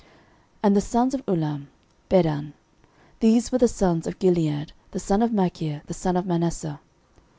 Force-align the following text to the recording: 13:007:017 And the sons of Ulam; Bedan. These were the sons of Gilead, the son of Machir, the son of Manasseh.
13:007:017 0.01 0.09
And 0.63 0.75
the 0.75 0.81
sons 0.81 1.13
of 1.13 1.25
Ulam; 1.27 1.67
Bedan. 2.09 2.53
These 3.19 3.51
were 3.51 3.59
the 3.59 3.67
sons 3.67 4.07
of 4.07 4.17
Gilead, 4.17 4.73
the 4.89 4.99
son 4.99 5.21
of 5.21 5.31
Machir, 5.31 5.83
the 5.85 5.93
son 5.93 6.17
of 6.17 6.25
Manasseh. 6.25 6.79